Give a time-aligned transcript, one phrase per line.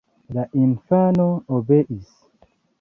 [0.37, 1.27] La infano
[1.61, 2.11] obeis.